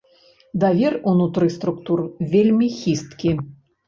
[0.61, 2.01] Давер унутры структур
[2.31, 3.35] вельмі хісткі.